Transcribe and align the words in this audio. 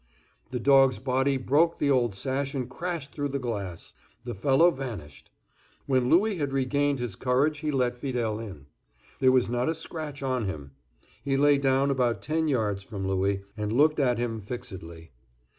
The 0.49 0.59
dog's 0.59 0.97
body 0.97 1.37
broke 1.37 1.77
the 1.77 1.91
old 1.91 2.15
sash 2.15 2.55
and 2.55 2.67
crashed 2.67 3.13
through 3.13 3.27
the 3.27 3.37
glass. 3.37 3.93
The 4.23 4.33
fellow 4.33 4.71
vanished. 4.71 5.29
When 5.85 6.09
Louis 6.09 6.37
had 6.37 6.51
regained 6.53 6.97
his 6.97 7.15
courage, 7.15 7.59
he 7.59 7.69
let 7.69 7.95
Fidele 7.95 8.39
in. 8.39 8.65
There 9.19 9.31
was 9.31 9.47
not 9.47 9.69
a 9.69 9.75
scratch 9.75 10.23
on 10.23 10.45
him. 10.45 10.71
He 11.23 11.37
lay 11.37 11.59
down 11.59 11.91
about 11.91 12.23
ten 12.23 12.47
yards 12.47 12.81
from 12.81 13.07
Louis, 13.07 13.43
and 13.55 13.71
looked 13.71 13.99
at 13.99 14.17
him 14.17 14.41
fixedly. 14.41 15.11